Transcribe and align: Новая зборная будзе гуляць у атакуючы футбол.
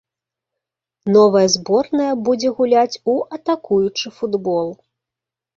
Новая 1.15 1.43
зборная 1.57 2.09
будзе 2.29 2.49
гуляць 2.61 3.01
у 3.13 3.19
атакуючы 3.39 4.07
футбол. 4.17 4.77